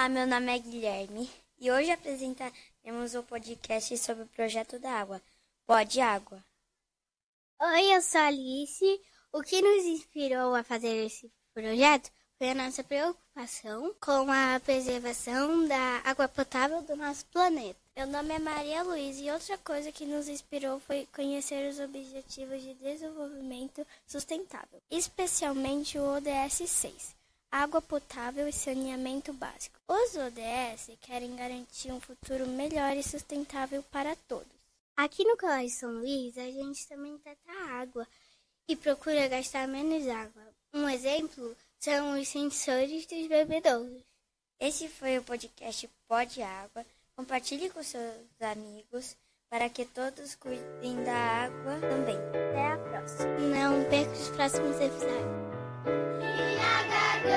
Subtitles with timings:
[0.00, 5.20] Olá, meu nome é Guilherme e hoje apresentaremos o podcast sobre o projeto da água.
[5.66, 6.42] Pode água.
[7.60, 9.00] Oi, eu sou a Alice.
[9.30, 15.68] O que nos inspirou a fazer esse projeto foi a nossa preocupação com a preservação
[15.68, 17.78] da água potável do nosso planeta.
[17.94, 22.62] Meu nome é Maria Luísa e outra coisa que nos inspirou foi conhecer os Objetivos
[22.62, 27.19] de Desenvolvimento Sustentável, especialmente o ODS 6,
[27.52, 29.76] Água Potável e Saneamento Básico.
[29.88, 34.46] Os ODS querem garantir um futuro melhor e sustentável para todos.
[34.96, 38.06] Aqui no Colégio São Luís, a gente também trata água
[38.68, 40.42] e procura gastar menos água.
[40.72, 44.04] Um exemplo são os sensores dos bebedouros.
[44.60, 46.86] Esse foi o podcast Pode Água.
[47.16, 49.16] Compartilhe com seus amigos
[49.48, 52.16] para que todos cuidem da água também.
[52.16, 53.38] Até a próxima.
[53.38, 56.59] Não perca os próximos episódios.
[57.22, 57.28] Oi,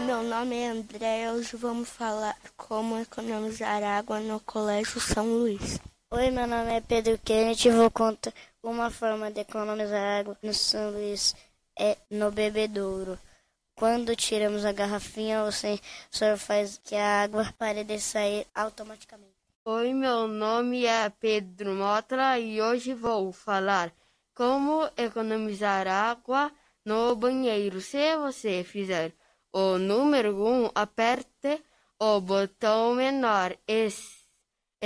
[0.00, 1.32] meu nome é André.
[1.32, 5.80] Hoje vamos falar como economizar água no Colégio São Luís.
[6.10, 10.52] Oi, meu nome é Pedro Kennedy e vou contar uma forma de economizar água no
[10.52, 11.34] São Luís
[11.78, 13.18] é no bebedouro.
[13.74, 19.33] Quando tiramos a garrafinha, o sensor faz que a água pare de sair automaticamente.
[19.66, 23.90] Oi, meu nome é Pedro Motla e hoje vou falar
[24.34, 26.52] como economizar água
[26.84, 27.80] no banheiro.
[27.80, 29.14] Se você fizer
[29.50, 31.62] o número 1, um, aperte
[31.98, 33.88] o botão menor e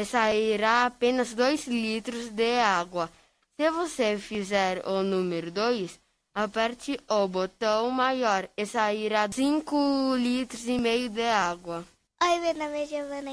[0.04, 3.10] sairá apenas 2 litros de água.
[3.56, 5.98] Se você fizer o número 2,
[6.32, 11.84] aperte o botão maior e sairá 5 litros e meio de água.
[12.22, 13.32] Oi, meu nome é Giovana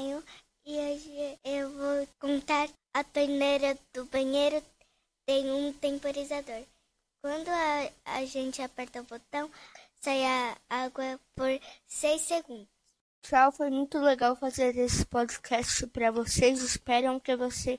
[0.66, 4.60] e hoje eu vou contar a torneira do banheiro
[5.24, 6.62] tem um temporizador.
[7.22, 9.50] Quando a, a gente aperta o botão,
[10.00, 11.48] sai a água por
[11.86, 12.68] 6 segundos.
[13.22, 16.62] Tchau, foi muito legal fazer esse podcast para vocês.
[16.62, 17.78] Espero que vocês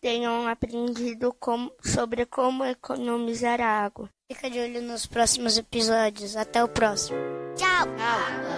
[0.00, 4.08] tenham aprendido como, sobre como economizar a água.
[4.30, 6.36] Fica de olho nos próximos episódios.
[6.36, 7.18] Até o próximo.
[7.56, 8.51] Tchau!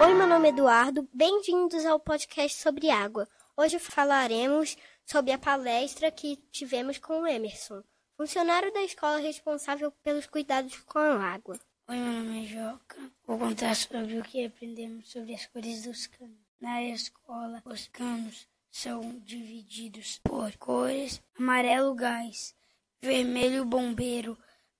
[0.00, 1.08] Oi, meu nome é Eduardo.
[1.12, 3.28] Bem-vindos ao podcast sobre água.
[3.56, 7.82] Hoje falaremos sobre a palestra que tivemos com o Emerson
[8.16, 11.58] funcionário da escola responsável pelos cuidados com a água.
[11.88, 12.96] Oi, meu nome é Joca.
[13.24, 16.36] Vou contar sobre o que aprendemos sobre as cores dos canos.
[16.60, 22.54] Na escola, os canos são divididos por cores: amarelo gás,
[23.00, 24.36] vermelho bombeiro,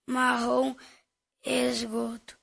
[0.06, 0.74] marrom
[1.44, 2.38] esgoto,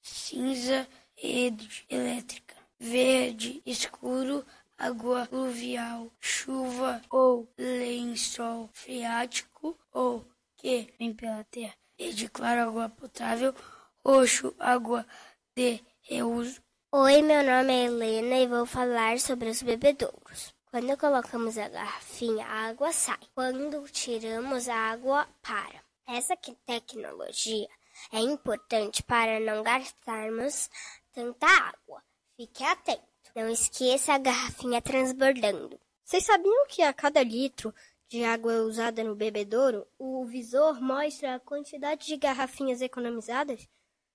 [0.00, 0.88] cinza
[1.22, 4.44] rede elétrica, verde escuro
[4.78, 10.24] água pluvial, chuva ou lençol freático ou
[10.56, 11.74] que vem pela terra.
[11.98, 13.54] Verde claro, água potável,
[14.02, 15.06] roxo, água
[15.54, 16.62] de reuso.
[16.90, 20.54] Oi, meu nome é Helena e vou falar sobre os bebedouros.
[20.70, 23.18] Quando colocamos a garrafinha, a água sai.
[23.34, 25.84] Quando tiramos, a água para.
[26.08, 27.68] Essa tecnologia
[28.10, 30.70] é importante para não gastarmos
[31.12, 32.02] tanta água.
[32.36, 33.02] Fique atento.
[33.34, 35.78] Não esqueça a garrafinha transbordando.
[36.04, 37.72] Vocês sabiam que a cada litro
[38.08, 43.68] de água usada no bebedouro, o visor mostra a quantidade de garrafinhas economizadas?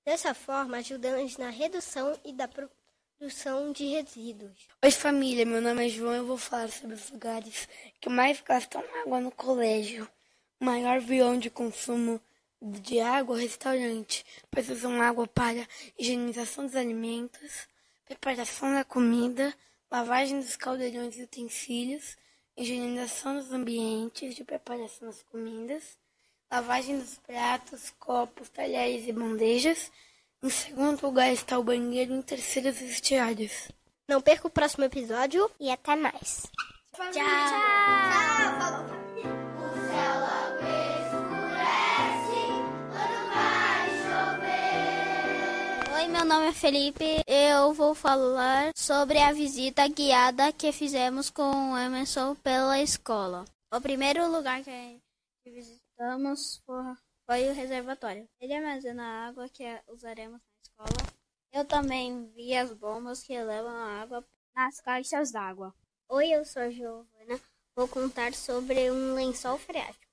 [0.06, 4.68] Dessa forma, ajudamos na redução e da produção de resíduos.
[4.84, 5.46] Oi, família.
[5.46, 7.70] Meu nome é João e eu vou falar sobre os lugares
[8.02, 10.08] que mais gastam água no colégio.
[10.60, 12.20] O maior vilão de consumo
[12.62, 15.68] de água restaurante, pois usam água para
[15.98, 17.68] higienização dos alimentos,
[18.06, 19.54] preparação da comida,
[19.92, 22.18] lavagem dos caldeirões e utensílios,
[22.58, 25.98] higienização dos ambientes de preparação das comidas,
[26.52, 29.92] lavagem dos pratos, copos, talheres e bandejas.
[30.42, 33.70] Em segundo lugar está o banheiro, em terceiro os vestiários.
[34.08, 36.44] Não perca o próximo episódio e até mais.
[36.94, 37.12] Tchau!
[37.12, 37.20] Tchau!
[38.60, 39.05] Tchau.
[46.16, 47.04] Meu nome é Felipe.
[47.28, 53.44] Eu vou falar sobre a visita guiada que fizemos com o Emerson pela escola.
[53.70, 55.02] O primeiro lugar que
[55.44, 56.64] visitamos
[57.28, 58.30] foi, o reservatório.
[58.40, 61.14] Ele armazena a água que usaremos na escola.
[61.52, 64.26] Eu também vi as bombas que levam a água
[64.56, 65.76] nas caixas d'água.
[66.08, 67.42] Oi, eu sou a Giovana.
[67.76, 70.06] Vou contar sobre um lençol freático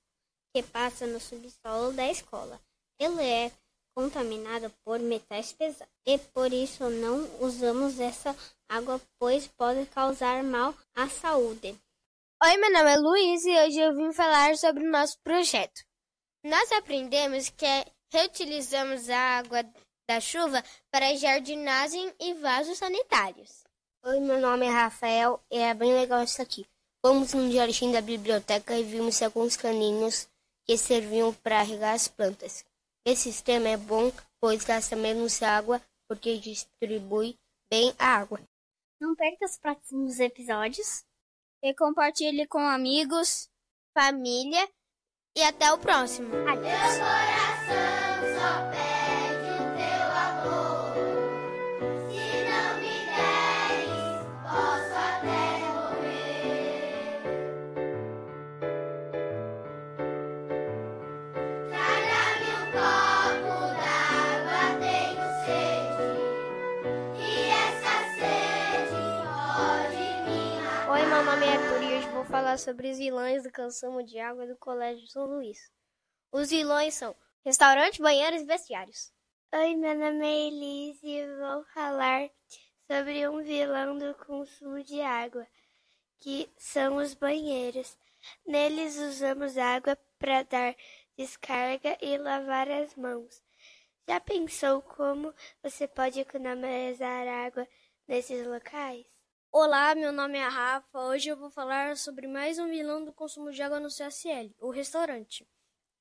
[0.52, 2.60] que passa no subsolo da escola.
[2.98, 3.52] Ele é
[3.94, 5.92] contaminada por metais pesados.
[6.06, 8.36] E por isso não usamos essa
[8.68, 11.76] água, pois pode causar mal à saúde.
[12.44, 15.82] Oi, meu nome é Luiz e hoje eu vim falar sobre o nosso projeto.
[16.44, 17.66] Nós aprendemos que
[18.12, 19.62] reutilizamos a água
[20.08, 23.62] da chuva para jardinagem e vasos sanitários.
[24.04, 26.66] Oi, meu nome é Rafael e é bem legal isso aqui.
[27.00, 30.26] Fomos no jardim da biblioteca e vimos alguns caninhos
[30.64, 32.64] que serviam para regar as plantas.
[33.04, 37.37] Esse sistema é bom, pois gasta menos água, porque distribui
[37.70, 38.40] bem a água.
[39.00, 41.04] Não perca os próximos episódios.
[41.62, 43.49] E compartilhe com amigos,
[43.93, 44.69] família
[45.37, 46.28] e até o próximo.
[46.28, 46.52] Meu
[72.62, 75.58] sobre os vilões do consumo de água do Colégio São Luís.
[76.30, 77.14] Os vilões são
[77.44, 79.12] restaurante, banheiros e vestiários.
[79.52, 82.30] Oi, meu nome é Elise e vou falar
[82.86, 85.44] sobre um vilão do consumo de água,
[86.20, 87.98] que são os banheiros.
[88.46, 90.76] Neles usamos água para dar
[91.16, 93.42] descarga e lavar as mãos.
[94.08, 97.66] Já pensou como você pode economizar água
[98.06, 99.04] nesses locais?
[99.54, 100.99] Olá, meu nome é Rafa.
[100.99, 104.70] Hoje eu vou falar sobre mais um vilão do consumo de água no CSL, o
[104.70, 105.46] restaurante.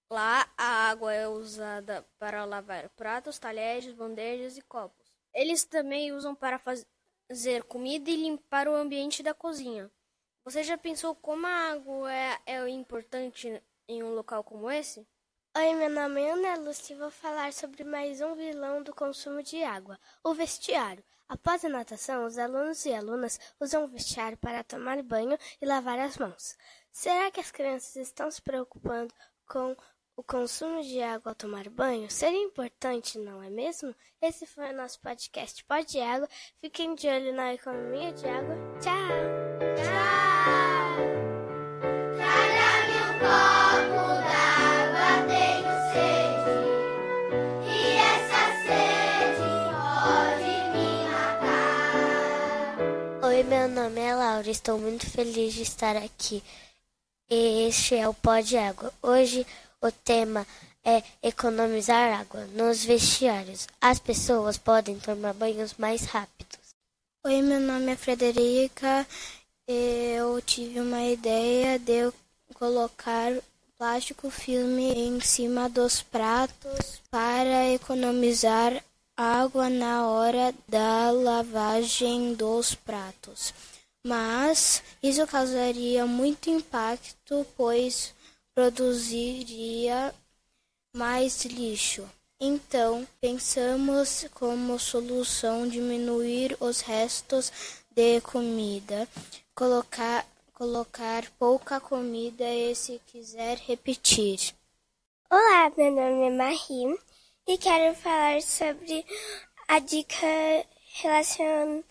[0.10, 5.12] Lá, a água é usada para lavar pratos, talheres, bandejas e copos.
[5.34, 9.92] Eles também usam para fazer comida e limpar o ambiente da cozinha.
[10.46, 15.06] Você já pensou como a água é, é importante em um local como esse?
[15.58, 19.44] Oi, meu nome é Ana Lúcia e vou falar sobre mais um vilão do consumo
[19.44, 21.04] de água, o vestiário.
[21.32, 25.98] Após a natação, os alunos e alunas usam o vestiário para tomar banho e lavar
[25.98, 26.58] as mãos.
[26.92, 29.14] Será que as crianças estão se preocupando
[29.48, 29.74] com
[30.18, 32.12] o consumo de água ao tomar banho?
[32.12, 33.96] Seria importante, não é mesmo?
[34.22, 36.28] Esse foi o nosso podcast Pode Água.
[36.60, 38.58] Fiquem de olho na economia de água.
[38.82, 39.72] Tchau!
[39.78, 40.31] Traga-me
[53.32, 54.50] Oi, meu nome é Laura.
[54.50, 56.44] Estou muito feliz de estar aqui.
[57.30, 58.94] Este é o Pó de Água.
[59.02, 59.48] Hoje
[59.82, 60.46] o tema
[60.84, 63.70] é economizar água nos vestiários.
[63.80, 66.76] As pessoas podem tomar banhos mais rápidos.
[67.24, 69.08] Oi, meu nome é Frederica.
[69.66, 72.12] Eu tive uma ideia de
[72.54, 73.32] colocar
[73.78, 78.84] plástico filme em cima dos pratos para economizar
[79.22, 83.54] água na hora da lavagem dos pratos.
[84.04, 88.16] Mas isso causaria muito impacto, pois
[88.56, 90.14] produziria
[90.96, 92.10] mais lixo.
[92.40, 97.52] Então, pensamos como solução diminuir os restos
[97.92, 99.08] de comida,
[99.54, 104.56] colocar, colocar pouca comida e se quiser repetir.
[105.30, 107.11] Olá, meu nome é Marie
[107.52, 109.06] e quero falar sobre
[109.68, 110.26] a dica
[111.02, 111.84] relacionada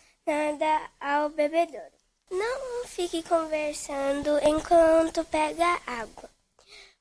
[0.99, 1.93] ao bebedouro.
[2.31, 6.31] Não fique conversando enquanto pega água,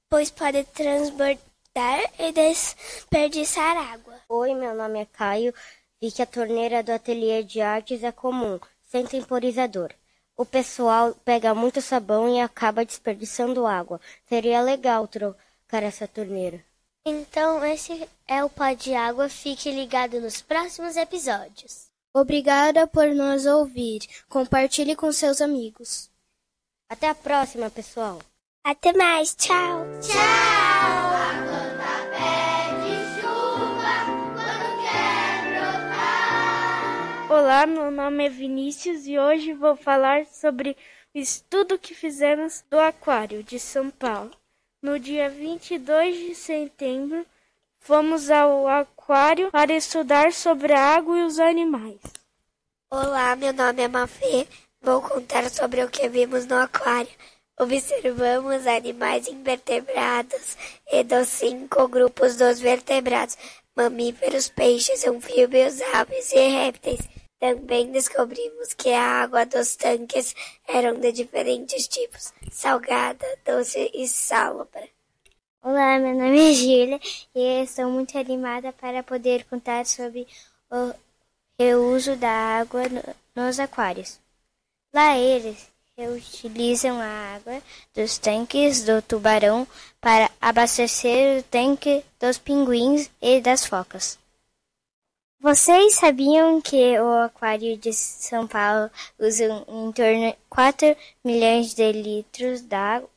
[0.09, 4.19] pois pode transbordar e desperdiçar água.
[4.27, 5.53] Oi, meu nome é Caio.
[6.01, 9.93] Vi que a torneira do ateliê de artes é comum, sem temporizador.
[10.35, 14.01] O pessoal pega muito sabão e acaba desperdiçando água.
[14.27, 16.68] Seria legal trocar essa torneira.
[17.05, 19.29] Então, esse é o Pó de Água.
[19.29, 21.89] Fique ligado nos próximos episódios.
[22.13, 24.01] Obrigada por nos ouvir.
[24.27, 26.09] Compartilhe com seus amigos.
[26.89, 28.19] Até a próxima, pessoal.
[28.63, 29.85] Até mais, tchau!
[30.01, 30.17] Tchau!
[30.19, 33.95] A planta pede chuva
[34.33, 37.31] quando quer brotar.
[37.31, 40.75] Olá, meu nome é Vinícius e hoje vou falar sobre
[41.15, 44.31] o estudo que fizemos do Aquário de São Paulo.
[44.81, 47.25] No dia 22 de setembro,
[47.79, 51.99] fomos ao aquário para estudar sobre a água e os animais.
[52.89, 54.47] Olá, meu nome é Mafê.
[54.81, 57.11] Vou contar sobre o que vimos no aquário.
[57.59, 60.55] Observamos animais invertebrados
[60.89, 63.37] e dos cinco grupos dos vertebrados:
[63.75, 67.01] mamíferos, peixes, anfíbios, aves e répteis.
[67.39, 70.35] Também descobrimos que a água dos tanques
[70.67, 74.89] eram de diferentes tipos: salgada, doce e salobra.
[75.63, 76.99] Olá, meu nome é Gília
[77.33, 80.27] e estou muito animada para poder contar sobre
[80.69, 80.93] o
[81.57, 82.83] reuso da água
[83.33, 84.19] nos aquários.
[84.93, 85.65] Lá eles
[85.97, 87.61] reutilizam a água
[87.95, 89.65] dos tanques do tubarão
[90.01, 94.18] para abastecer o tanque dos pinguins e das focas.
[95.41, 101.93] Vocês sabiam que o aquário de São Paulo usa em torno de 4 milhões de
[101.93, 103.09] litros de água?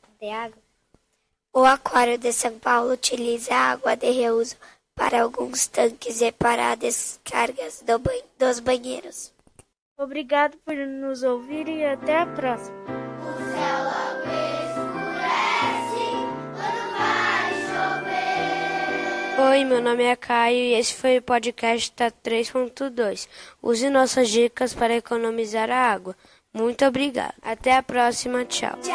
[1.51, 4.55] O aquário de São Paulo utiliza água de reuso
[4.95, 9.33] para alguns tanques e para descargas do ba dos banheiros.
[9.97, 13.02] Obrigado por nos ouvir e até a próxima.
[19.49, 23.27] Oi, meu nome é Caio e esse foi o podcast da 3.2.
[23.61, 26.15] Use nossas dicas para economizar a água.
[26.53, 27.33] Muito obrigado.
[27.41, 28.45] Até a próxima.
[28.45, 28.77] Tchau.
[28.81, 28.93] Tchau.